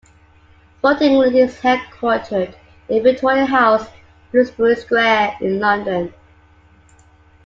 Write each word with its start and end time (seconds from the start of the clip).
Sport 0.79 0.99
England 1.03 1.35
is 1.35 1.57
headquartered 1.59 2.55
in 2.89 3.03
Victoria 3.03 3.45
House, 3.45 3.87
Bloomsbury 4.31 4.73
Square 4.75 5.35
in 5.41 5.59
London. 5.59 6.11